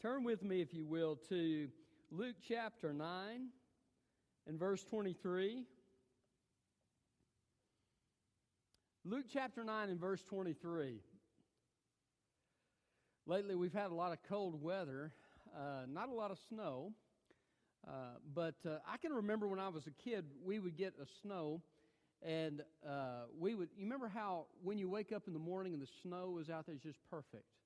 [0.00, 1.66] Turn with me, if you will, to
[2.12, 3.48] Luke chapter 9
[4.46, 5.64] and verse 23.
[9.04, 11.00] Luke chapter 9 and verse 23.
[13.26, 15.12] Lately, we've had a lot of cold weather,
[15.52, 16.92] uh, not a lot of snow.
[17.84, 17.90] Uh,
[18.32, 21.60] but uh, I can remember when I was a kid, we would get a snow,
[22.22, 23.70] and uh, we would.
[23.76, 26.66] You remember how when you wake up in the morning and the snow is out
[26.66, 27.57] there, it's just perfect.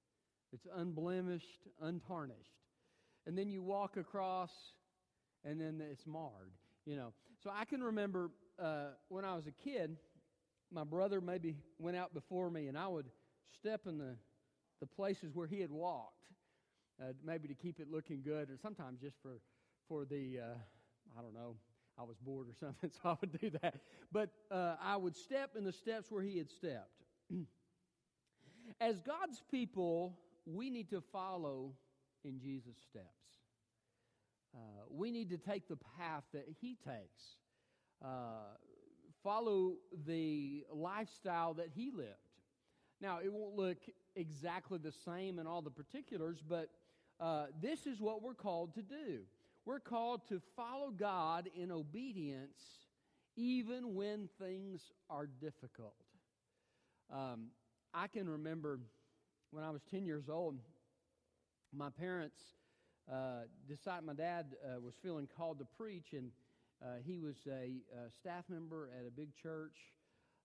[0.52, 2.52] It's unblemished, untarnished.
[3.26, 4.50] And then you walk across,
[5.44, 6.52] and then it's marred,
[6.84, 7.12] you know.
[7.42, 9.96] So I can remember uh, when I was a kid,
[10.70, 13.06] my brother maybe went out before me, and I would
[13.54, 14.16] step in the,
[14.80, 16.26] the places where he had walked,
[17.00, 19.40] uh, maybe to keep it looking good, or sometimes just for,
[19.88, 21.56] for the, uh, I don't know,
[21.98, 23.76] I was bored or something, so I would do that.
[24.10, 27.04] But uh, I would step in the steps where he had stepped.
[28.80, 31.72] As God's people, we need to follow
[32.24, 33.06] in Jesus' steps.
[34.54, 37.36] Uh, we need to take the path that he takes,
[38.04, 38.56] uh,
[39.22, 42.10] follow the lifestyle that he lived.
[43.00, 43.78] Now, it won't look
[44.14, 46.68] exactly the same in all the particulars, but
[47.18, 49.20] uh, this is what we're called to do.
[49.64, 52.60] We're called to follow God in obedience
[53.36, 55.94] even when things are difficult.
[57.12, 57.48] Um,
[57.94, 58.80] I can remember
[59.52, 60.58] when I was 10 years old,
[61.74, 62.40] my parents
[63.10, 66.30] uh, decided my dad uh, was feeling called to preach, and
[66.82, 69.76] uh, he was a, a, staff member at a big church,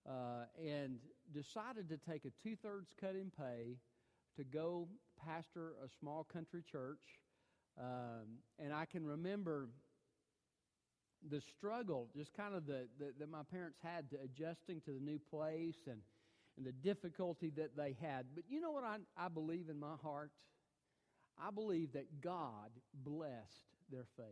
[0.06, 0.98] uh, and
[1.32, 3.78] decided to take a two thirds cut in pay
[4.36, 4.86] to go
[5.24, 7.00] pastor a small country church.
[7.80, 9.68] Um, and I can remember
[11.30, 15.00] the struggle, just kind of the, the, that my parents had to adjusting to the
[15.00, 16.00] new place and
[16.58, 18.26] and the difficulty that they had.
[18.34, 20.30] But you know what I, I believe in my heart?
[21.40, 24.26] I believe that God blessed their faith.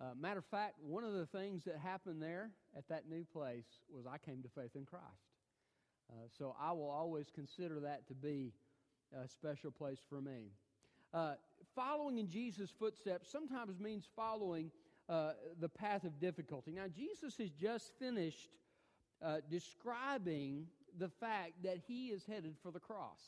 [0.00, 3.66] Uh, matter of fact, one of the things that happened there at that new place
[3.88, 5.04] was I came to faith in Christ.
[6.10, 8.52] Uh, so I will always consider that to be
[9.16, 10.52] a special place for me.
[11.12, 11.34] Uh,
[11.74, 14.70] following in Jesus' footsteps sometimes means following
[15.08, 16.72] uh, the path of difficulty.
[16.72, 18.48] Now, Jesus has just finished
[19.22, 20.66] uh, describing
[20.98, 23.20] the fact that he is headed for the cross.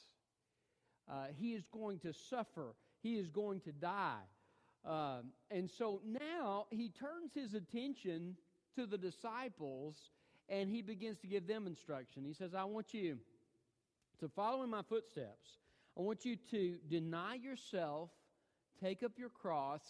[1.11, 4.23] Uh, he is going to suffer, he is going to die.
[4.84, 8.37] Um, and so now he turns his attention
[8.77, 9.97] to the disciples
[10.49, 12.25] and he begins to give them instruction.
[12.25, 13.19] He says, I want you
[14.21, 15.59] to follow in my footsteps.
[15.97, 18.11] I want you to deny yourself,
[18.83, 19.83] take up your cross,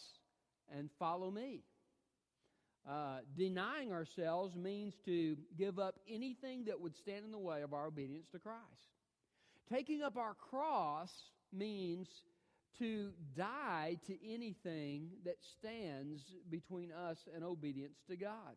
[0.77, 1.62] and follow me.
[2.88, 7.72] Uh, denying ourselves means to give up anything that would stand in the way of
[7.72, 8.59] our obedience to Christ.
[9.70, 11.12] Taking up our cross
[11.53, 12.09] means
[12.78, 18.56] to die to anything that stands between us and obedience to God.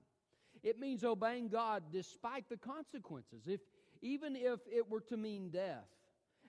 [0.63, 3.59] It means obeying God despite the consequences, if,
[4.01, 5.85] even if it were to mean death.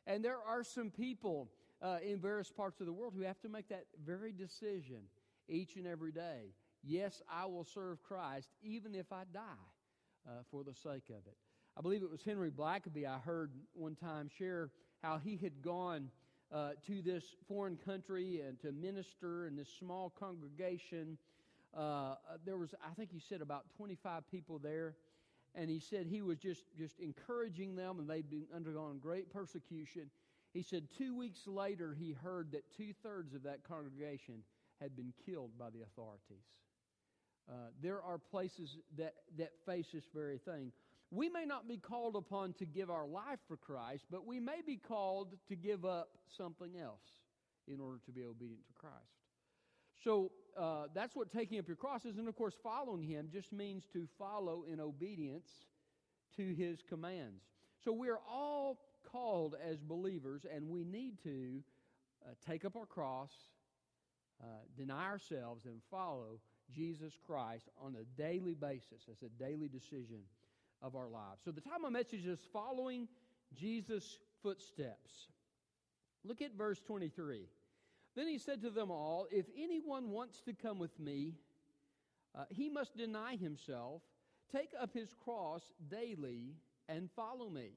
[0.07, 1.51] And there are some people
[1.83, 5.03] uh, in various parts of the world who have to make that very decision
[5.49, 6.53] each and every day
[6.87, 9.41] Yes, I will serve Christ even if I die
[10.27, 11.37] uh, for the sake of it.
[11.77, 14.71] I believe it was Henry Blackaby I heard one time share
[15.03, 16.11] how he had gone
[16.53, 21.19] uh, to this foreign country and to minister in this small congregation.
[21.77, 22.15] Uh,
[22.45, 24.95] there was, I think he said, about 25 people there.
[25.55, 30.11] And he said he was just, just encouraging them, and they'd been undergone great persecution.
[30.53, 34.43] He said two weeks later, he heard that two thirds of that congregation
[34.81, 36.45] had been killed by the authorities.
[37.49, 40.73] Uh, there are places that, that face this very thing.
[41.11, 44.61] We may not be called upon to give our life for Christ, but we may
[44.67, 47.05] be called to give up something else
[47.69, 48.95] in order to be obedient to Christ.
[50.03, 52.19] So uh, that's what taking up your cross is.
[52.19, 55.49] And of course, following Him just means to follow in obedience
[56.37, 57.43] to His commands.
[57.85, 58.79] So we're all
[59.11, 61.63] called as believers, and we need to
[62.25, 63.31] uh, take up our cross,
[64.43, 64.47] uh,
[64.77, 66.41] deny ourselves, and follow
[66.75, 70.21] Jesus Christ on a daily basis as a daily decision
[70.83, 71.43] of our lives.
[71.45, 73.09] So the title of my message is following
[73.55, 75.29] Jesus' footsteps.
[76.25, 77.47] Look at verse 23.
[78.15, 81.35] Then he said to them all, If anyone wants to come with me,
[82.35, 84.03] uh, he must deny himself,
[84.53, 86.55] take up his cross daily,
[86.89, 87.73] and follow me.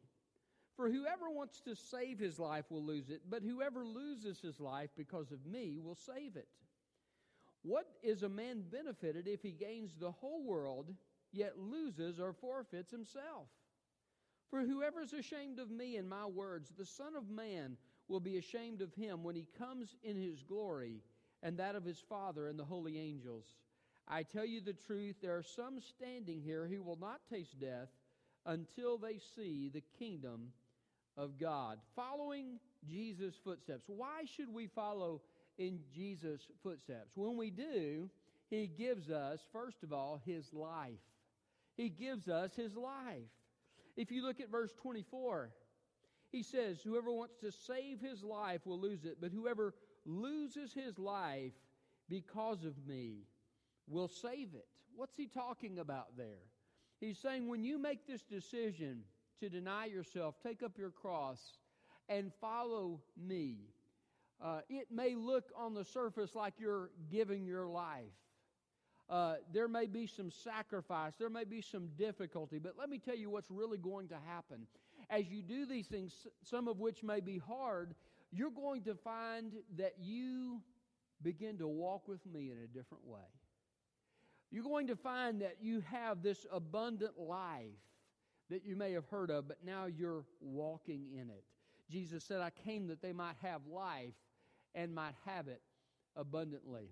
[0.75, 4.89] For whoever wants to save his life will lose it, but whoever loses his life
[4.95, 6.47] because of me will save it.
[7.63, 10.93] What is a man benefited if he gains the whole world,
[11.31, 13.47] yet loses or forfeits himself?
[14.49, 17.77] For whoever is ashamed of me and my words, the Son of Man
[18.07, 21.03] will be ashamed of him when he comes in his glory
[21.43, 23.45] and that of his Father and the holy angels.
[24.07, 27.89] I tell you the truth, there are some standing here who will not taste death
[28.45, 30.51] until they see the kingdom
[31.15, 31.77] of God.
[31.95, 32.59] Following
[32.89, 33.83] Jesus' footsteps.
[33.87, 35.21] Why should we follow
[35.59, 37.11] in Jesus' footsteps?
[37.15, 38.09] When we do,
[38.49, 40.97] he gives us, first of all, his life.
[41.77, 43.29] He gives us his life.
[43.95, 45.51] If you look at verse 24,
[46.31, 49.75] he says, Whoever wants to save his life will lose it, but whoever
[50.05, 51.53] loses his life
[52.09, 53.27] because of me
[53.87, 54.67] will save it.
[54.95, 56.47] What's he talking about there?
[56.99, 59.03] He's saying when you make this decision
[59.39, 61.39] to deny yourself, take up your cross,
[62.09, 63.59] and follow me,
[64.41, 68.05] uh, it may look on the surface like you're giving your life.
[69.09, 73.15] Uh, there may be some sacrifice, there may be some difficulty, but let me tell
[73.15, 74.67] you what's really going to happen.
[75.09, 77.95] As you do these things, some of which may be hard,
[78.31, 80.61] you're going to find that you
[81.23, 83.19] begin to walk with me in a different way.
[84.51, 87.65] You're going to find that you have this abundant life
[88.49, 91.43] that you may have heard of, but now you're walking in it.
[91.89, 94.13] Jesus said, I came that they might have life
[94.75, 95.61] and might have it
[96.15, 96.89] abundantly.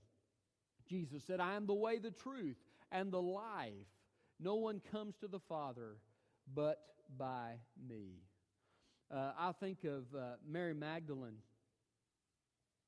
[0.87, 2.57] Jesus said, I am the way, the truth,
[2.91, 3.73] and the life.
[4.39, 5.97] No one comes to the Father
[6.53, 6.79] but
[7.17, 7.53] by
[7.89, 8.21] me.
[9.13, 11.37] Uh, I think of uh, Mary Magdalene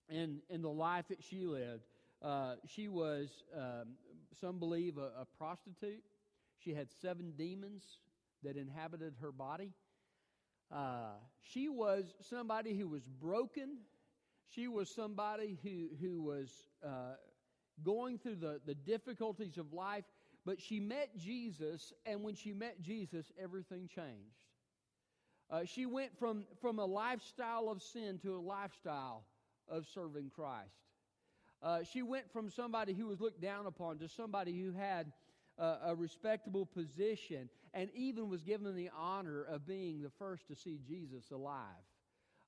[0.09, 1.83] and, and the life that she lived.
[2.21, 3.95] Uh, she was, um,
[4.39, 6.03] some believe, a, a prostitute.
[6.57, 7.83] She had seven demons
[8.43, 9.71] that inhabited her body.
[10.71, 13.77] Uh, she was somebody who was broken.
[14.49, 16.49] She was somebody who, who was
[16.83, 17.15] uh,
[17.83, 20.05] going through the, the difficulties of life,
[20.45, 24.45] but she met Jesus, and when she met Jesus, everything changed.
[25.51, 29.23] Uh, she went from, from a lifestyle of sin to a lifestyle
[29.67, 30.69] of serving Christ.
[31.61, 35.11] Uh, she went from somebody who was looked down upon to somebody who had
[35.59, 40.55] uh, a respectable position and even was given the honor of being the first to
[40.55, 41.59] see Jesus alive.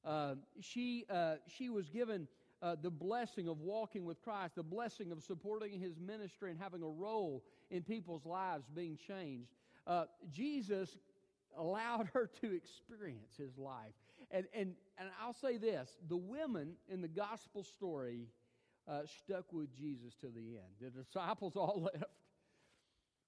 [0.03, 2.27] Uh, she, uh, she was given
[2.61, 6.81] uh, the blessing of walking with Christ, the blessing of supporting his ministry and having
[6.81, 9.49] a role in people's lives being changed.
[9.85, 10.97] Uh, Jesus
[11.57, 13.93] allowed her to experience his life.
[14.31, 18.27] And, and, and I'll say this the women in the gospel story
[18.87, 20.73] uh, stuck with Jesus to the end.
[20.79, 22.05] The disciples all left.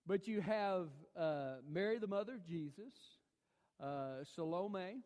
[0.05, 0.87] But you have
[1.17, 2.93] uh, Mary, the mother of Jesus,
[4.35, 5.01] Salome,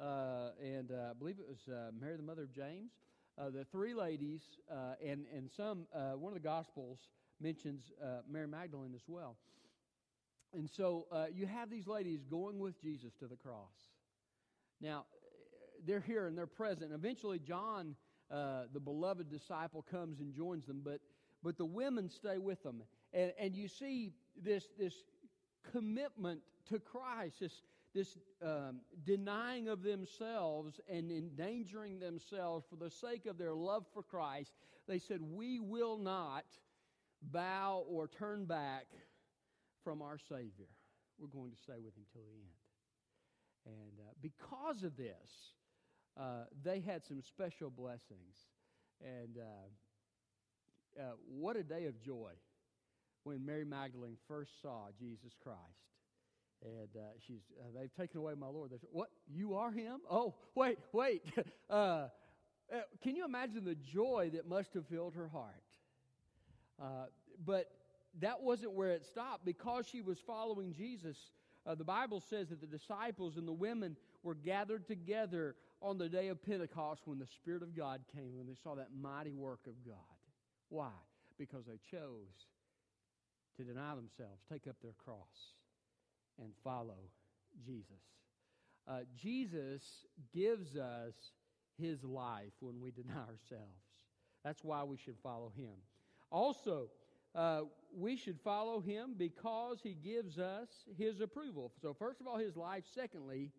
[0.00, 2.92] uh, and uh, I believe it was uh, Mary, the mother of James.
[3.36, 4.42] the three ladies,
[5.04, 5.86] and, and some,
[6.18, 6.98] one of the Gospels
[7.40, 7.92] mentions
[8.30, 9.36] Mary Magdalene as well.
[10.52, 13.72] And so uh, you have these ladies going with Jesus to the cross.
[14.80, 15.04] Now,
[15.86, 16.92] they're here and they're present.
[16.92, 17.94] Eventually, John,
[18.30, 21.00] uh, the beloved disciple, comes and joins them, but,
[21.42, 22.82] but the women stay with them.
[23.12, 24.12] And, and you see
[24.42, 24.94] this, this
[25.72, 27.62] commitment to Christ, this,
[27.94, 34.02] this um, denying of themselves and endangering themselves for the sake of their love for
[34.02, 34.52] Christ.
[34.86, 36.44] They said, We will not
[37.22, 38.86] bow or turn back
[39.82, 40.68] from our Savior.
[41.18, 42.60] We're going to stay with him till the end.
[43.66, 45.54] And uh, because of this,
[46.18, 48.36] uh, they had some special blessings.
[49.02, 49.68] And uh,
[51.00, 52.32] uh what a day of joy
[53.24, 55.58] when Mary Magdalene first saw Jesus Christ.
[56.62, 58.70] And uh, she's, uh, they've taken away my Lord.
[58.70, 59.08] They said, What?
[59.32, 60.00] You are him?
[60.10, 61.22] Oh, wait, wait.
[61.70, 65.62] can you imagine the joy that must have filled her heart?
[67.44, 67.70] but
[68.18, 69.44] that wasn't where it stopped.
[69.44, 71.16] Because she was following Jesus,
[71.66, 76.08] uh, the Bible says that the disciples and the women were gathered together on the
[76.08, 79.60] day of Pentecost when the Spirit of God came and they saw that mighty work
[79.66, 79.96] of God.
[80.68, 80.90] Why?
[81.38, 82.46] Because they chose
[83.56, 85.54] to deny themselves, take up their cross,
[86.62, 86.98] follow
[87.64, 87.86] Jesus.
[88.88, 89.82] Uh, Jesus
[90.34, 91.14] gives us
[91.78, 93.84] his life when we deny ourselves.
[94.44, 95.74] That's why we should follow him.
[96.30, 96.88] Also,
[97.34, 97.62] uh,
[97.96, 101.72] we should follow him because he gives us his approval.
[101.80, 102.84] So, first of all, his life.
[102.92, 103.50] Secondly,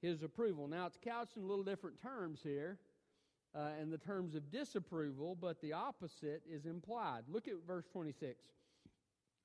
[0.00, 0.68] his approval.
[0.68, 2.78] Now, it's couched in a little different terms here,
[3.54, 7.22] uh, in the terms of disapproval, but the opposite is implied.
[7.28, 8.44] Look at verse 26.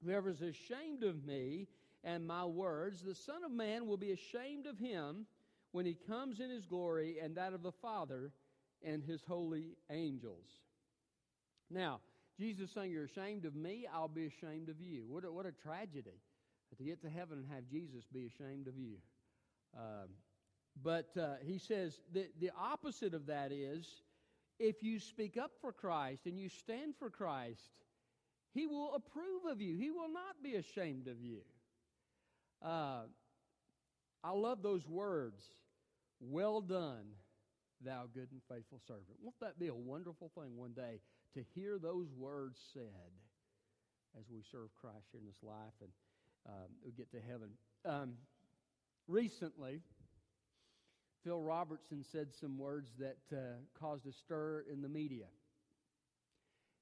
[0.06, 1.68] Whoever is ashamed of me
[2.04, 5.26] and my words, the Son of Man will be ashamed of him
[5.72, 8.32] when he comes in his glory and that of the Father
[8.84, 10.48] and his holy angels.
[11.70, 12.02] Now,
[12.38, 15.06] Jesus saying, You're ashamed of me, I'll be ashamed of you.
[15.08, 16.20] What a, what a tragedy
[16.78, 18.98] to get to heaven and have Jesus be ashamed of you.
[19.78, 20.10] Um,
[20.82, 23.88] but uh, he says the, the opposite of that is
[24.60, 27.72] if you speak up for Christ and you stand for Christ,
[28.54, 29.76] he will approve of you.
[29.78, 31.42] He will not be ashamed of you.
[32.64, 33.02] Uh,
[34.24, 35.44] I love those words.
[36.22, 37.06] Well done,
[37.84, 39.18] thou good and faithful servant.
[39.22, 41.02] Won't that be a wonderful thing one day
[41.34, 43.12] to hear those words said
[44.18, 45.90] as we serve Christ here in this life and
[46.48, 47.50] um, we get to heaven?
[47.86, 48.14] Um,
[49.08, 49.82] recently,
[51.26, 55.26] Phil Robertson said some words that uh, caused a stir in the media.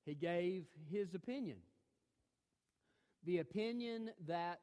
[0.05, 1.57] He gave his opinion.
[3.23, 4.59] The opinion that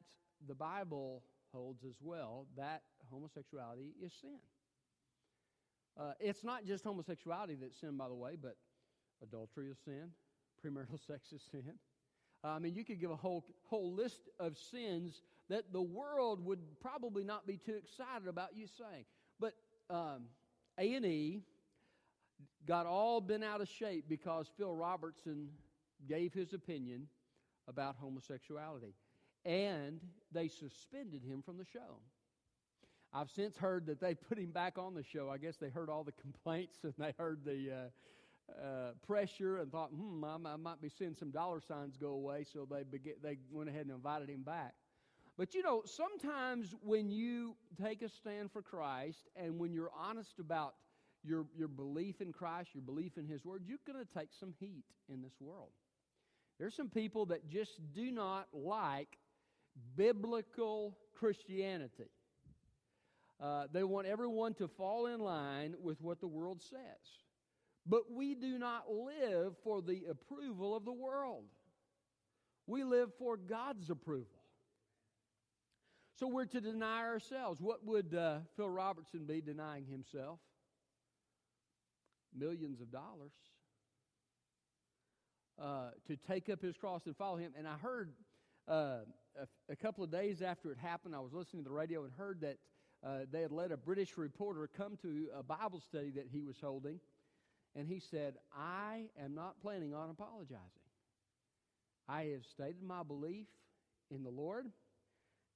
[0.47, 4.38] the Bible holds as well that homosexuality is sin.
[5.99, 8.57] Uh, it's not just homosexuality that's sin, by the way, but
[9.23, 10.11] adultery is sin,
[10.64, 11.75] premarital sex is sin.
[12.45, 16.45] Uh, I mean, you could give a whole whole list of sins that the world
[16.45, 19.04] would probably not be too excited about you saying.
[19.40, 19.54] But
[19.90, 20.26] um,
[20.78, 21.42] A and E
[22.66, 25.49] got all bent out of shape because Phil Robertson
[26.09, 27.09] gave his opinion
[27.66, 28.95] about homosexuality,
[29.48, 30.00] and
[30.30, 32.00] they suspended him from the show.
[33.14, 35.30] I've since heard that they put him back on the show.
[35.30, 39.72] I guess they heard all the complaints and they heard the uh, uh, pressure and
[39.72, 42.44] thought, hmm, I, I, might be seeing some dollar signs go away.
[42.52, 42.84] So they,
[43.22, 44.74] they went ahead and invited him back.
[45.38, 50.40] But you know, sometimes when you take a stand for Christ and when you're honest
[50.40, 50.74] about
[51.24, 54.52] your, your belief in Christ, your belief in His Word, you're going to take some
[54.58, 55.70] heat in this world.
[56.58, 59.16] There's some people that just do not like
[59.97, 62.11] biblical Christianity.
[63.40, 66.78] Uh, they want everyone to fall in line with what the world says.
[67.87, 71.44] But we do not live for the approval of the world.
[72.66, 74.26] We live for God's approval.
[76.18, 77.61] So we're to deny ourselves.
[77.61, 80.40] What would uh, Phil Robertson be denying himself?
[82.37, 83.32] Millions of dollars.
[85.58, 87.52] Uh, to take up his cross and follow him.
[87.56, 88.11] And I heard
[88.66, 88.99] uh,
[89.42, 92.12] a, a, couple of days after it happened, I was listening to the radio and
[92.16, 92.59] heard that
[93.04, 96.57] uh, they had let a British reporter come to a Bible study that he was
[96.61, 97.00] holding,
[97.76, 100.61] and he said, I am not planning on apologizing.
[102.09, 103.47] I have stated my belief
[104.11, 104.66] in the Lord,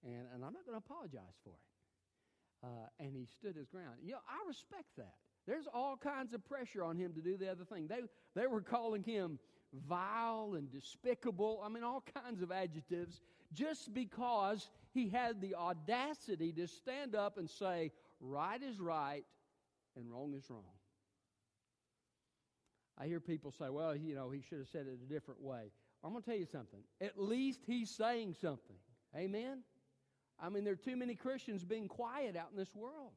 [0.05, 2.65] and, and I'm not going to apologize for it.
[2.65, 3.97] Uh, and he stood his ground.
[4.05, 5.15] You know, I respect that.
[5.47, 7.89] There's all kinds of pressure on him to do the other thing.
[7.89, 8.03] They,
[8.37, 9.41] they were calling him
[9.89, 11.61] vile and despicable.
[11.65, 13.21] I mean, all kinds of adjectives
[13.53, 19.25] just because he had the audacity to stand up and say, right is right
[19.97, 20.63] and wrong is wrong.
[22.99, 25.73] I hear people say, well, you know, he should have said it a different way.
[26.05, 26.81] I'm going to tell you something.
[27.01, 28.77] At least he's saying something.
[29.17, 29.63] Amen?
[30.41, 33.13] I mean, there are too many Christians being quiet out in this world.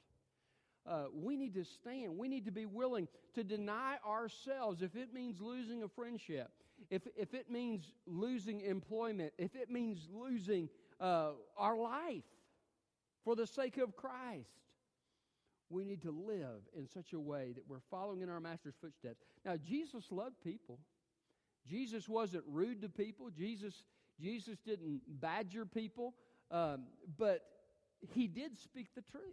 [0.87, 2.17] Uh, we need to stand.
[2.17, 6.51] We need to be willing to deny ourselves if it means losing a friendship,
[6.89, 12.23] if, if it means losing employment, if it means losing uh, our life
[13.23, 14.49] for the sake of Christ.
[15.69, 19.23] We need to live in such a way that we're following in our Master's footsteps.
[19.43, 20.79] Now, Jesus loved people.
[21.67, 23.31] Jesus wasn't rude to people.
[23.31, 23.83] Jesus,
[24.21, 26.13] Jesus didn't badger people.
[26.51, 26.83] Um,
[27.17, 27.41] but
[28.13, 29.23] he did speak the truth.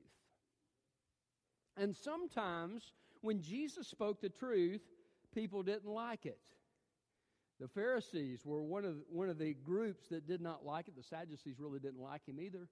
[1.77, 4.81] And sometimes when Jesus spoke the truth,
[5.35, 6.39] people didn't like it.
[7.63, 10.97] The Pharisees were one of, one of the groups that did not like it.
[10.97, 12.67] The Sadducees really didn't like him either.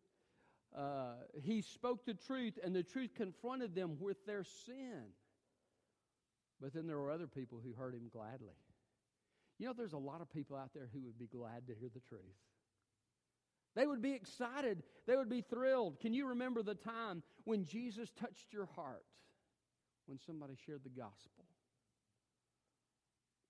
[0.76, 5.04] Uh, he spoke the truth, and the truth confronted them with their sin.
[6.60, 8.56] But then there were other people who heard him gladly.
[9.60, 11.90] You know, there's a lot of people out there who would be glad to hear
[11.94, 12.20] the truth.
[13.76, 14.82] They would be excited.
[15.06, 16.00] They would be thrilled.
[16.00, 19.04] Can you remember the time when Jesus touched your heart
[20.06, 21.44] when somebody shared the gospel?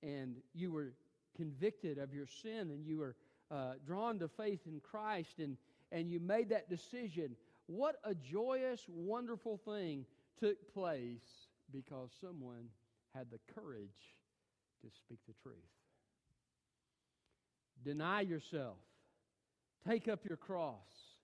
[0.02, 0.92] And you were
[1.37, 3.16] convicted of your sin and you were
[3.50, 5.56] uh, drawn to faith in Christ and,
[5.92, 7.37] and you made that decision.
[7.66, 10.06] What a joyous, wonderful thing
[10.38, 12.68] took place because someone
[13.14, 14.16] had the courage
[14.82, 15.56] to speak the truth.
[17.82, 18.76] Deny yourself
[19.87, 21.16] Take up your cross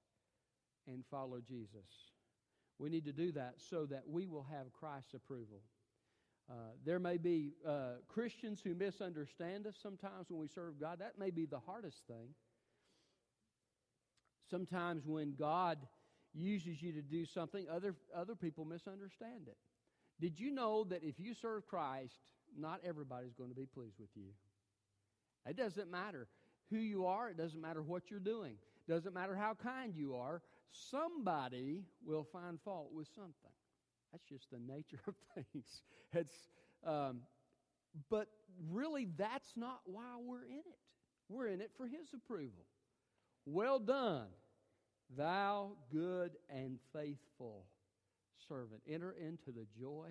[0.86, 2.10] and follow Jesus.
[2.78, 5.60] We need to do that so that we will have Christ's approval.
[6.48, 11.00] Uh, there may be uh, Christians who misunderstand us sometimes when we serve God.
[11.00, 12.28] That may be the hardest thing.
[14.48, 15.78] Sometimes when God
[16.32, 19.56] uses you to do something, other, other people misunderstand it.
[20.20, 22.20] Did you know that if you serve Christ,
[22.56, 24.28] not everybody's going to be pleased with you?
[25.48, 26.28] It doesn't matter
[26.70, 28.54] who you are, it doesn't matter what you're doing,
[28.86, 33.55] it doesn't matter how kind you are, somebody will find fault with something.
[34.16, 35.82] That's just the nature of things.
[36.14, 36.34] It's,
[36.86, 37.20] um,
[38.08, 38.28] but
[38.70, 40.78] really, that's not why we're in it.
[41.28, 42.64] We're in it for His approval.
[43.44, 44.28] Well done,
[45.14, 47.66] thou good and faithful
[48.48, 48.80] servant.
[48.88, 50.08] Enter into the joy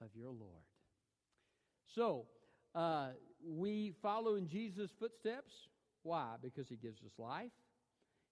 [0.00, 0.62] of your Lord.
[1.92, 2.26] So,
[2.76, 3.08] uh,
[3.44, 5.52] we follow in Jesus' footsteps.
[6.04, 6.36] Why?
[6.40, 7.50] Because He gives us life,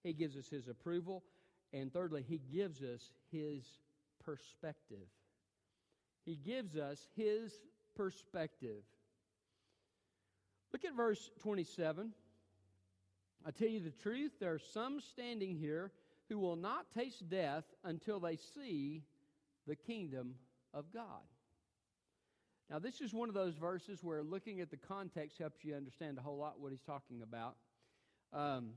[0.03, 1.25] He gives us His approval,
[1.73, 3.65] and thirdly, He gives us His
[4.29, 5.07] perspective.
[6.25, 7.51] He gives us His
[7.95, 8.83] perspective.
[10.71, 12.11] Look at verse 27.
[13.45, 15.91] I tell you the truth, there are some standing here
[16.27, 19.03] who will not taste death until they see
[19.65, 20.35] the kingdom
[20.73, 21.23] of God.
[22.69, 26.19] Now, this is one of those verses where looking at the context helps you understand
[26.19, 27.55] a whole lot what he's talking about.
[28.31, 28.73] Um,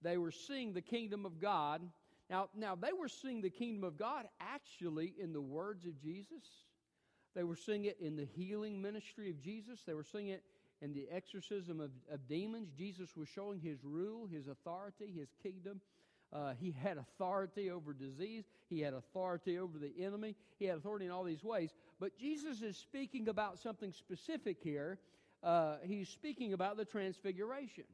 [0.00, 1.82] they were seeing the kingdom of God.
[2.30, 6.44] Now, now, they were seeing the kingdom of God actually in the words of Jesus.
[7.34, 9.80] They were seeing it in the healing ministry of Jesus.
[9.84, 10.44] They were seeing it
[10.80, 12.68] in the exorcism of, of demons.
[12.76, 15.80] Jesus was showing his rule, his authority, his kingdom.
[16.32, 18.44] Uh, he had authority over disease.
[18.68, 20.36] He had authority over the enemy.
[20.60, 21.70] He had authority in all these ways.
[21.98, 24.98] But Jesus is speaking about something specific here.
[25.42, 27.84] Uh, he's speaking about the transfiguration.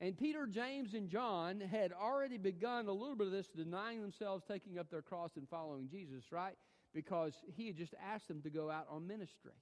[0.00, 4.44] And Peter, James, and John had already begun a little bit of this, denying themselves,
[4.46, 6.54] taking up their cross, and following Jesus, right?
[6.94, 9.52] Because he had just asked them to go out on ministry.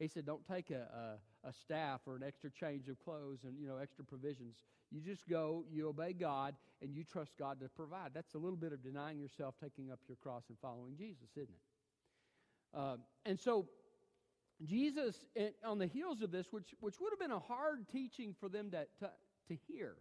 [0.00, 3.56] He said, Don't take a, a, a, staff or an extra change of clothes and
[3.56, 4.56] you know extra provisions.
[4.90, 8.10] You just go, you obey God, and you trust God to provide.
[8.12, 11.48] That's a little bit of denying yourself, taking up your cross, and following Jesus, isn't
[11.48, 12.76] it?
[12.78, 13.68] Uh, and so,
[14.64, 15.24] Jesus,
[15.64, 18.70] on the heels of this, which, which would have been a hard teaching for them
[18.72, 19.10] to, to,
[19.56, 19.96] to hear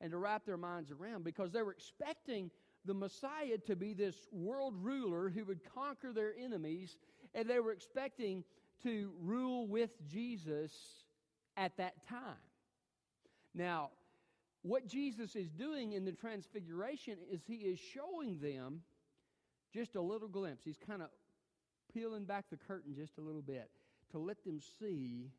[0.00, 2.50] and to wrap their minds around because they were expecting
[2.84, 6.96] the Messiah to be this world ruler who would conquer their enemies,
[7.34, 8.42] and they were expecting
[8.82, 10.72] to rule with Jesus
[11.56, 12.36] at that time.
[13.54, 13.90] Now,
[14.62, 18.80] what Jesus is doing in the transfiguration is he is showing them
[19.72, 20.64] just a little glimpse.
[20.64, 21.08] He's kind of
[21.92, 23.70] peeling back the curtain just a little bit
[24.10, 25.30] to let them see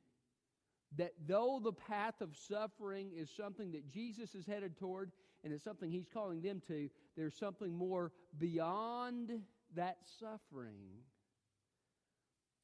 [0.97, 5.11] that though the path of suffering is something that Jesus is headed toward
[5.43, 9.31] and it's something he's calling them to, there's something more beyond
[9.75, 11.03] that suffering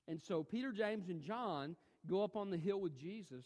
[0.09, 1.75] and so Peter, James, and John
[2.07, 3.45] go up on the hill with Jesus.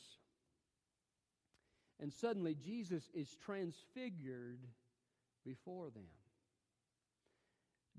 [2.00, 4.62] And suddenly Jesus is transfigured
[5.46, 6.08] before them.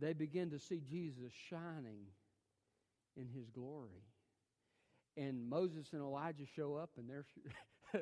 [0.00, 2.06] They begin to see Jesus shining
[3.16, 4.02] in his glory.
[5.16, 7.27] And Moses and Elijah show up and they're,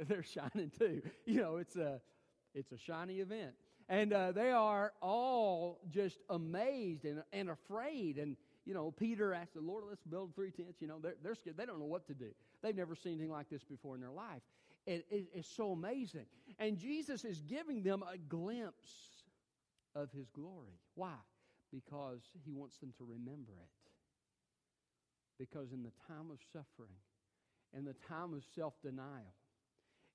[0.08, 1.02] they're shining too.
[1.26, 2.00] You know, it's a,
[2.54, 3.52] it's a shiny event.
[3.88, 8.18] And uh, they are all just amazed and, and afraid.
[8.18, 10.80] And, you know, Peter asked the Lord, let's build three tents.
[10.80, 11.56] You know, they're, they're scared.
[11.56, 12.30] They don't know what to do.
[12.62, 14.42] They've never seen anything like this before in their life.
[14.86, 16.26] It, it, it's so amazing.
[16.58, 19.24] And Jesus is giving them a glimpse
[19.94, 20.78] of his glory.
[20.94, 21.14] Why?
[21.70, 23.68] Because he wants them to remember it.
[25.42, 26.94] Because in the time of suffering,
[27.76, 29.34] in the time of self denial,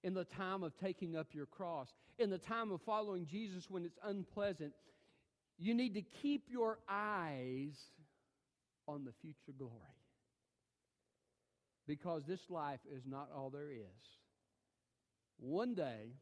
[0.03, 3.83] in the time of taking up your cross, in the time of following Jesus when
[3.83, 4.71] it's unpleasant,
[5.57, 7.75] you need to keep your eyes
[8.87, 9.73] on the future glory.
[11.87, 14.07] Because this life is not all there is.
[15.39, 16.13] One day,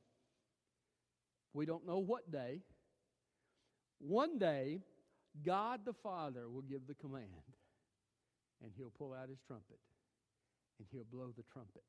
[1.53, 2.61] we don't know what day,
[3.99, 4.81] one day,
[5.45, 7.29] God the Father will give the command,
[8.65, 9.79] and He'll pull out His trumpet,
[10.79, 11.83] and He'll blow the trumpet.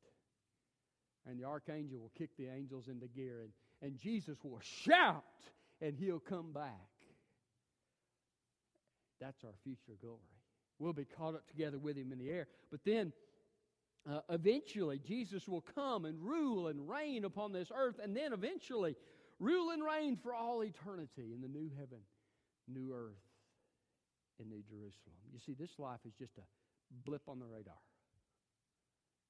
[1.26, 5.24] And the archangel will kick the angels into gear, and, and Jesus will shout,
[5.80, 6.70] and He'll come back.
[9.20, 10.20] That's our future glory.
[10.78, 12.48] We'll be caught up together with him in the air.
[12.70, 13.12] But then
[14.08, 18.94] uh, eventually Jesus will come and rule and reign upon this earth, and then eventually
[19.38, 22.00] rule and reign for all eternity in the new heaven,
[22.68, 23.25] new earth,
[24.40, 25.16] and new Jerusalem.
[25.32, 26.46] You see, this life is just a
[27.04, 27.80] blip on the radar,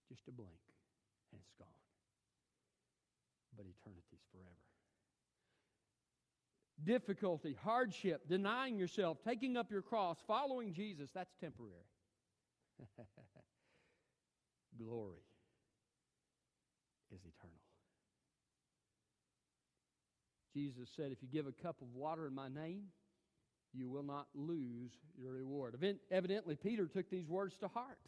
[0.08, 0.60] just a blink,
[1.32, 1.82] and it's gone.
[3.56, 4.66] But eternity's forever
[6.84, 11.72] difficulty, hardship, denying yourself, taking up your cross, following Jesus, that's temporary.
[14.78, 15.24] Glory
[17.10, 17.56] is eternal.
[20.54, 22.84] Jesus said, If you give a cup of water in my name,
[23.72, 25.76] you will not lose your reward.
[26.10, 27.98] Evidently, Peter took these words to heart.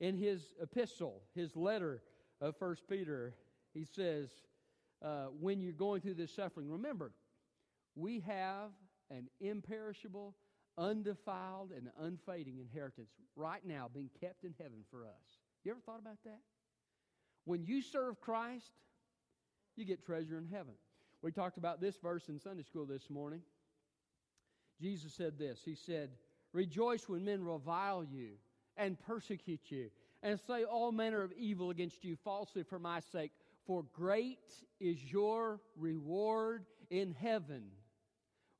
[0.00, 2.02] In his epistle, his letter
[2.40, 3.34] of First Peter,
[3.72, 4.28] he says,
[5.02, 7.12] uh, When you're going through this suffering, remember,
[7.94, 8.70] we have
[9.10, 10.34] an imperishable,
[10.76, 15.40] undefiled and unfading inheritance right now being kept in heaven for us.
[15.64, 16.40] You ever thought about that?
[17.44, 18.72] When you serve Christ,
[19.76, 20.74] you get treasure in heaven.
[21.22, 23.40] We talked about this verse in Sunday school this morning.
[24.80, 26.10] Jesus said this He said,
[26.52, 28.30] Rejoice when men revile you
[28.76, 29.90] and persecute you
[30.22, 33.32] and say all manner of evil against you falsely for my sake,
[33.66, 34.38] for great
[34.80, 37.64] is your reward in heaven.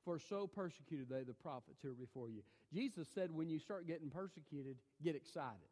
[0.05, 2.41] For so persecuted they the prophets who are before you.
[2.73, 5.67] Jesus said, when you start getting persecuted, get excited.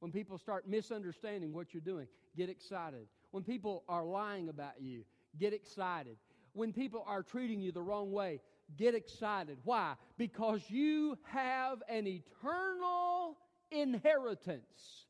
[0.00, 3.06] When people start misunderstanding what you're doing, get excited.
[3.30, 5.04] When people are lying about you,
[5.38, 6.16] get excited.
[6.52, 8.40] When people are treating you the wrong way,
[8.76, 9.58] get excited.
[9.64, 9.94] Why?
[10.18, 13.36] Because you have an eternal
[13.70, 15.06] inheritance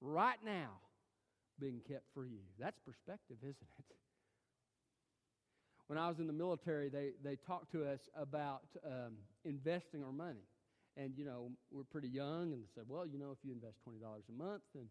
[0.00, 0.70] right now
[1.58, 2.40] being kept for you.
[2.58, 3.84] That's perspective, isn't it?
[5.86, 10.12] When I was in the military, they, they talked to us about um, investing our
[10.12, 10.48] money.
[10.96, 13.78] And, you know, we're pretty young, and they said, well, you know, if you invest
[13.86, 14.86] $20 a month and,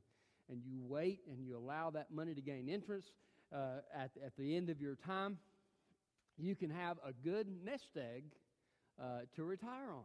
[0.49, 3.13] and you wait and you allow that money to gain interest
[3.53, 5.38] uh, at, at the end of your time,
[6.37, 8.23] you can have a good nest egg
[9.01, 10.03] uh, to retire on.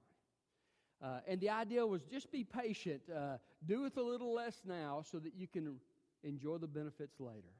[1.01, 3.37] Uh, and the idea was just be patient, uh,
[3.67, 5.77] do with a little less now so that you can
[6.25, 7.55] enjoy the benefits later.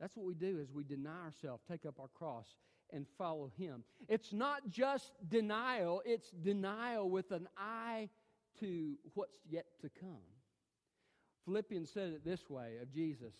[0.00, 2.48] That's what we do as we deny ourselves, take up our cross,
[2.92, 3.84] and follow Him.
[4.08, 8.08] It's not just denial, it's denial with an eye
[8.60, 10.18] to what's yet to come.
[11.44, 13.34] Philippians said it this way of Jesus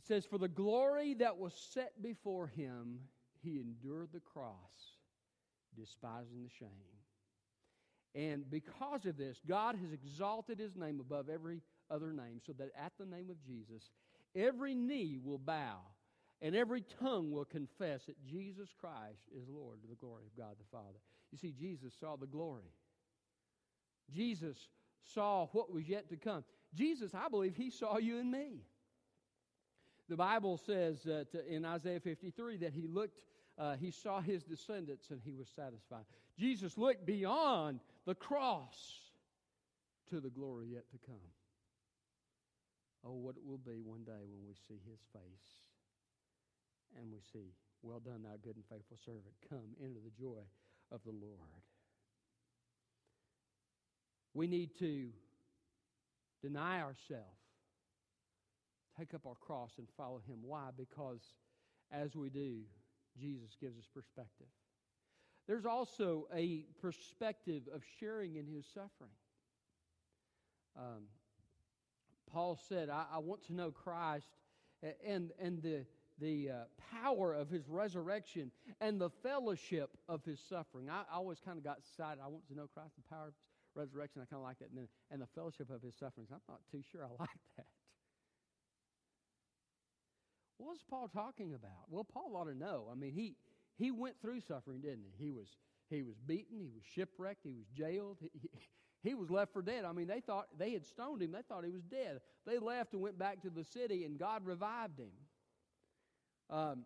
[0.00, 3.00] it says, For the glory that was set before him,
[3.42, 4.96] he endured the cross,
[5.76, 6.68] despising the shame.
[8.14, 11.60] And because of this, God has exalted his name above every
[11.90, 13.90] other name, so that at the name of Jesus,
[14.34, 15.80] every knee will bow
[16.40, 20.56] and every tongue will confess that Jesus Christ is Lord to the glory of God
[20.58, 20.98] the Father.
[21.30, 22.72] You see, Jesus saw the glory.
[24.10, 24.56] Jesus
[25.14, 26.42] saw what was yet to come.
[26.74, 28.62] Jesus, I believe, he saw you and me.
[30.10, 33.20] The Bible says that in Isaiah 53 that he looked,
[33.56, 36.02] uh, he saw his descendants and he was satisfied.
[36.36, 38.74] Jesus looked beyond the cross
[40.08, 41.30] to the glory yet to come.
[43.04, 45.46] Oh, what it will be one day when we see his face
[46.98, 50.42] and we see, well done, thou good and faithful servant, come into the joy
[50.90, 51.62] of the Lord.
[54.34, 55.10] We need to
[56.42, 57.39] deny ourselves
[59.00, 60.38] take up our cross and follow him.
[60.42, 60.68] Why?
[60.76, 61.20] Because
[61.90, 62.58] as we do,
[63.18, 64.46] Jesus gives us perspective.
[65.46, 69.10] There's also a perspective of sharing in his suffering.
[70.78, 71.04] Um,
[72.30, 74.28] Paul said, I, I, want to know Christ
[75.04, 75.84] and, and the,
[76.20, 76.54] the uh,
[77.02, 80.88] power of his resurrection and the fellowship of his suffering.
[80.88, 82.20] I, I always kind of got excited.
[82.24, 83.40] I want to know Christ the power of his
[83.74, 84.22] resurrection.
[84.22, 84.68] I kind of like that.
[84.68, 86.28] And, then, and the fellowship of his sufferings.
[86.30, 87.66] I'm not too sure I like that.
[90.60, 91.88] What was Paul talking about?
[91.88, 92.84] Well, Paul ought to know.
[92.92, 93.34] I mean, he,
[93.76, 95.24] he went through suffering, didn't he?
[95.24, 95.48] He was,
[95.88, 98.50] he was beaten, he was shipwrecked, he was jailed, he, he,
[99.02, 99.86] he was left for dead.
[99.86, 102.20] I mean, they thought they had stoned him, they thought he was dead.
[102.46, 105.08] They left and went back to the city, and God revived him.
[106.50, 106.84] Um,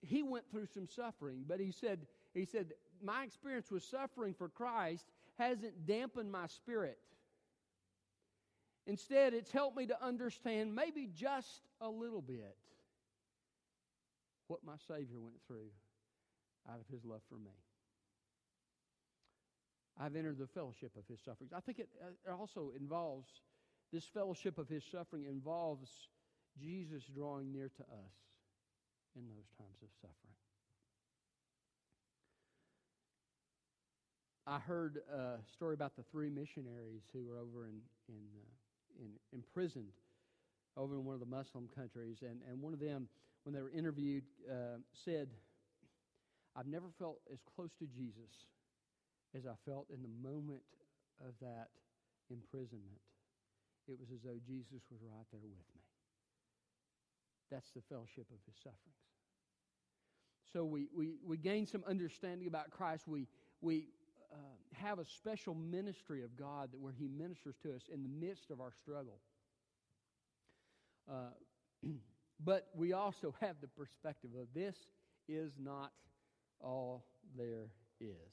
[0.00, 4.48] he went through some suffering, but he said, he said, My experience with suffering for
[4.48, 5.04] Christ
[5.36, 6.98] hasn't dampened my spirit.
[8.86, 12.54] Instead, it's helped me to understand maybe just a little bit
[14.48, 15.70] what my Savior went through
[16.68, 17.54] out of his love for me.
[19.98, 21.52] I've entered the fellowship of his sufferings.
[21.54, 23.28] I think it uh, also involves,
[23.92, 25.88] this fellowship of his suffering involves
[26.60, 28.14] Jesus drawing near to us
[29.16, 30.34] in those times of suffering.
[34.46, 39.10] I heard a story about the three missionaries who were over in, in, uh, in
[39.32, 39.92] imprisoned
[40.76, 43.08] over in one of the Muslim countries, and, and one of them
[43.44, 45.28] when they were interviewed, uh, said,
[46.56, 48.48] I've never felt as close to Jesus
[49.36, 50.62] as I felt in the moment
[51.20, 51.68] of that
[52.30, 53.00] imprisonment.
[53.88, 55.82] It was as though Jesus was right there with me.
[57.50, 59.04] That's the fellowship of his sufferings.
[60.52, 63.08] So we, we, we gain some understanding about Christ.
[63.08, 63.26] We,
[63.60, 63.88] we
[64.32, 64.36] uh,
[64.72, 68.50] have a special ministry of God that where he ministers to us in the midst
[68.50, 69.18] of our struggle.
[71.10, 71.30] Uh,
[72.44, 74.76] But we also have the perspective of this
[75.28, 75.92] is not
[76.60, 78.32] all there is.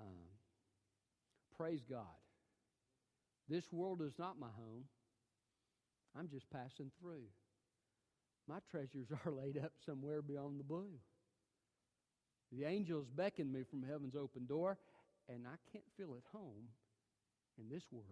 [0.00, 0.26] Um,
[1.56, 2.02] praise God.
[3.48, 4.84] This world is not my home.
[6.18, 7.24] I'm just passing through.
[8.48, 10.98] My treasures are laid up somewhere beyond the blue.
[12.50, 14.78] The angels beckon me from heaven's open door,
[15.28, 16.68] and I can't feel at home
[17.58, 18.06] in this world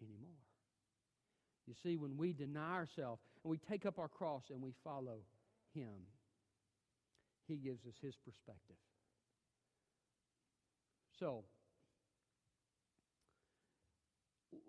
[0.00, 0.51] anymore.
[1.66, 5.18] You see, when we deny ourselves and we take up our cross and we follow
[5.74, 6.06] Him,
[7.46, 8.76] He gives us His perspective.
[11.18, 11.44] So,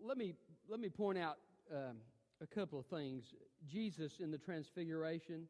[0.04, 0.34] let me,
[0.70, 1.38] let me point out
[1.72, 1.98] um,
[2.42, 3.34] a couple of things.
[3.68, 5.48] Jesus in the Transfiguration,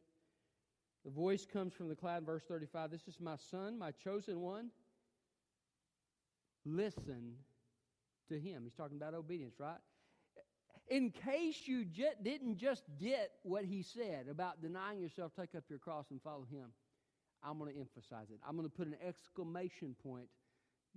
[1.03, 4.69] the voice comes from the cloud, verse 35 This is my son, my chosen one.
[6.65, 7.33] Listen
[8.29, 8.61] to him.
[8.63, 9.79] He's talking about obedience, right?
[10.89, 15.63] In case you j- didn't just get what he said about denying yourself, take up
[15.69, 16.69] your cross and follow him,
[17.43, 18.39] I'm going to emphasize it.
[18.47, 20.27] I'm going to put an exclamation point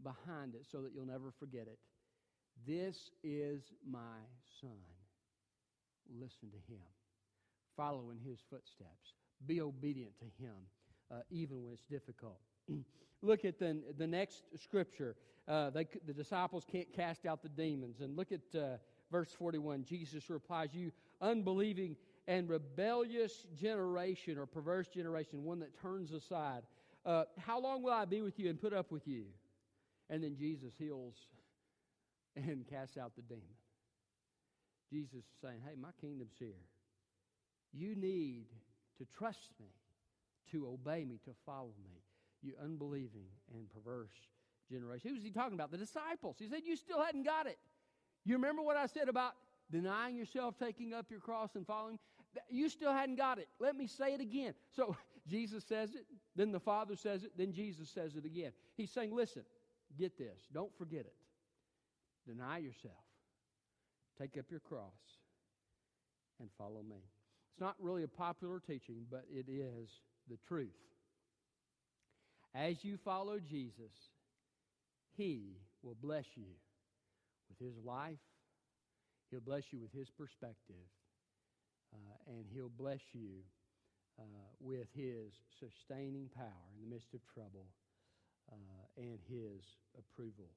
[0.03, 1.79] behind it so that you'll never forget it.
[2.66, 4.18] This is my
[4.61, 4.70] son.
[6.20, 6.83] Listen to him.
[7.77, 9.14] Follow in his footsteps.
[9.46, 10.55] Be obedient to him,
[11.12, 12.38] uh, even when it's difficult.
[13.22, 15.16] look at the, the next scripture.
[15.46, 18.01] Uh, they, the disciples can't cast out the demons.
[18.01, 18.77] And look at uh,
[19.11, 19.85] verse 41.
[19.85, 21.97] Jesus replies, You unbelieving
[22.29, 26.62] and rebellious generation or perverse generation, one that turns aside,
[27.05, 29.25] uh, how long will I be with you and put up with you?
[30.11, 31.14] And then Jesus heals
[32.37, 33.45] and casts out the demon.
[34.90, 36.62] Jesus is saying, Hey, my kingdom's here.
[37.73, 38.47] You need
[38.99, 39.66] to trust me,
[40.53, 42.01] to obey me, to follow me,
[42.42, 44.14] you unbelieving and perverse
[44.71, 45.11] generation.
[45.11, 45.71] Who's he talking about?
[45.71, 46.37] The disciples.
[46.38, 47.59] He said, You still hadn't got it.
[48.27, 49.35] You remember what I said about
[49.71, 52.01] denying yourself, taking up your cross, and following?
[52.51, 53.47] You still hadn't got it.
[53.61, 54.53] Let me say it again.
[54.75, 54.97] So
[55.29, 58.51] Jesus says it, then the Father says it, then Jesus says it again.
[58.77, 59.45] He's saying, Listen,
[59.97, 60.41] get this.
[60.53, 61.15] Don't forget it.
[62.27, 62.95] Deny yourself.
[64.21, 64.91] Take up your cross
[66.41, 66.97] and follow me.
[67.53, 69.89] It's not really a popular teaching, but it is
[70.29, 70.75] the truth.
[72.57, 73.93] As you follow Jesus,
[75.17, 76.47] He will bless you
[77.49, 78.23] with His life,
[79.31, 80.87] He'll bless you with His perspective,
[81.93, 83.43] uh, and He'll bless you
[84.19, 87.67] uh, with His sustaining power in the midst of trouble
[88.53, 88.57] uh,
[88.97, 89.63] and His
[89.99, 90.51] approval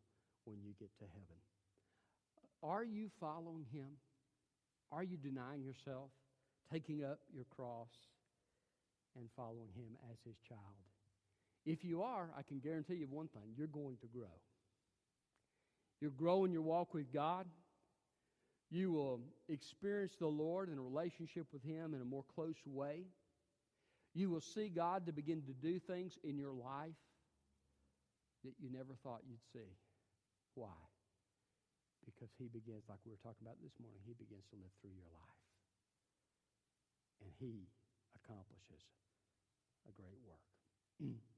[0.45, 1.39] when you get to heaven.
[2.62, 3.97] Are you following Him?
[4.91, 6.10] Are you denying yourself,
[6.71, 7.89] taking up your cross,
[9.17, 10.62] and following Him as His child?
[11.65, 14.34] If you are, I can guarantee you one thing you're going to grow.
[16.01, 17.45] You'll grow in your walk with God.
[18.71, 23.03] You will experience the Lord in a relationship with Him in a more close way.
[24.13, 26.97] You will see God to begin to do things in your life
[28.43, 29.75] that you never thought you'd see.
[30.55, 30.77] Why?
[32.05, 34.95] Because He begins, like we were talking about this morning, He begins to live through
[34.95, 35.43] your life.
[37.25, 37.67] And He
[38.15, 38.85] accomplishes
[39.89, 40.45] a great work.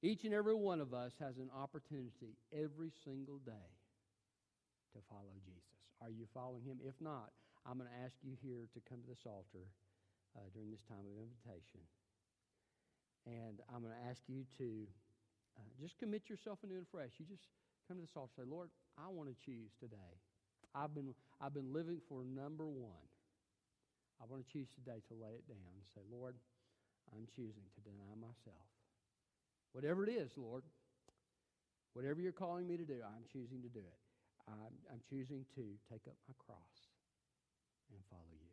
[0.00, 3.68] Each and every one of us has an opportunity every single day
[4.94, 5.74] to follow Jesus.
[5.98, 6.78] Are you following him?
[6.86, 7.34] If not,
[7.66, 9.66] I'm going to ask you here to come to this altar
[10.38, 11.82] uh, during this time of invitation.
[13.26, 14.86] And I'm going to ask you to
[15.58, 17.18] uh, just commit yourself anew and fresh.
[17.18, 17.50] You just
[17.90, 20.14] come to this altar and say, Lord, I want to choose today.
[20.78, 21.10] I've been,
[21.42, 23.02] I've been living for number one.
[24.22, 26.38] I want to choose today to lay it down and say, Lord,
[27.10, 28.77] I'm choosing to deny myself.
[29.72, 30.64] Whatever it is, Lord,
[31.92, 34.00] whatever you're calling me to do, I'm choosing to do it.
[34.48, 36.88] I'm, I'm choosing to take up my cross
[37.92, 38.52] and follow you.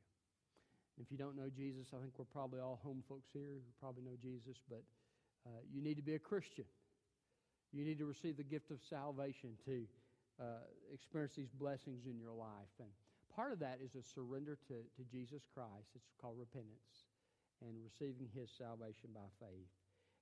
[0.95, 3.71] And if you don't know Jesus, I think we're probably all home folks here who
[3.79, 4.83] probably know Jesus, but
[5.47, 6.65] uh, you need to be a Christian.
[7.71, 9.83] You need to receive the gift of salvation to
[10.39, 12.71] uh, experience these blessings in your life.
[12.79, 12.89] And
[13.35, 15.91] part of that is a surrender to, to Jesus Christ.
[15.95, 17.07] It's called repentance
[17.63, 19.71] and receiving his salvation by faith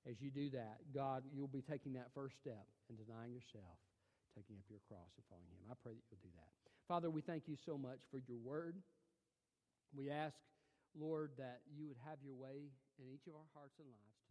[0.04, 3.80] as you do that, God, you'll be taking that first step and denying yourself,
[4.36, 5.72] taking up your cross and following Him.
[5.72, 6.52] I pray that you'll do that.
[6.88, 8.76] Father, we thank you so much for your word.
[9.96, 10.36] We ask,
[10.92, 12.68] Lord, that you would have your way
[13.00, 14.23] in each of our hearts and lives